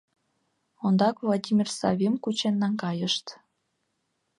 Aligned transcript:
Ондак 0.85 1.15
Владимир 1.25 1.67
Савим 1.77 2.13
кучен 2.23 2.55
наҥгайышт. 2.61 3.25